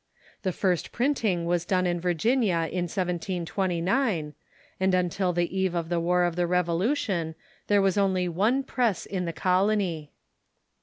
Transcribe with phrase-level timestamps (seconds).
[0.41, 4.33] The first printing was done in Virginia in 1729,
[4.79, 7.35] and until the eve of the war of the Revolution
[7.67, 10.11] there was only one press in the colony.